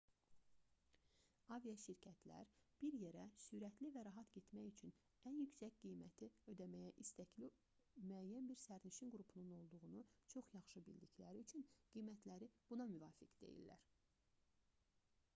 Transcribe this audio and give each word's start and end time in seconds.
aviaşirkətlər 1.55 2.47
bir 2.83 2.95
yerə 3.01 3.25
sürətli 3.43 3.91
və 3.97 4.05
rahat 4.07 4.31
getmək 4.37 4.69
üçün 4.69 4.93
ən 5.31 5.37
yüksək 5.41 5.75
qiyməti 5.83 6.29
ödəməyə 6.53 6.95
istəkli 7.05 7.51
müəyyən 8.13 8.49
bir 8.53 8.61
sərnişin 8.63 9.13
qrupunun 9.17 9.53
olduğunu 9.59 10.03
çox 10.35 10.51
yaxşı 10.57 10.83
bildikləri 10.91 11.45
üçün 11.47 11.69
qiymətləri 11.93 12.49
buna 12.73 12.89
müvafiq 12.97 13.37
deyilər 13.47 13.87